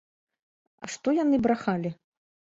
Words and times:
А 0.85 0.89
што 0.95 1.07
яны 1.17 1.41
брахалі? 1.45 1.89